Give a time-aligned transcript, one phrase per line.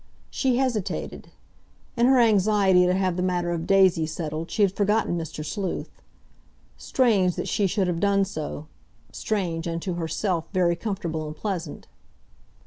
[0.31, 1.29] She hesitated.
[1.95, 5.45] In her anxiety to have the matter of Daisy settled, she had forgotten Mr.
[5.45, 6.01] Sleuth.
[6.75, 11.87] Strange that she should have done so—strange, and, to herself, very comfortable and pleasant.